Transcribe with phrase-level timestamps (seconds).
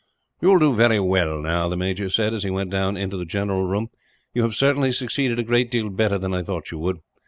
[0.41, 3.23] "You will do very well, now," the major said, as he went down into the
[3.23, 3.89] general room.
[4.33, 7.01] "You have certainly succeeded a great deal better than I thought you would.